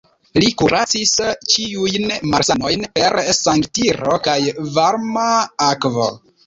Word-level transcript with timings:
Li 0.43 0.45
kuracis 0.61 1.11
ĉiujn 1.55 2.09
malsanojn 2.31 2.89
per 2.97 3.21
sangeltiro 3.43 4.21
kaj 4.31 4.41
varma 4.81 5.29
akvo. 5.73 6.15